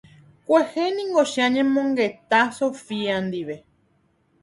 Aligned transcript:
Kuehe 0.45 0.85
ningo 0.95 1.21
che 1.31 1.39
añemongeta 1.47 2.41
Sofía 2.57 3.15
ndive. 3.27 3.55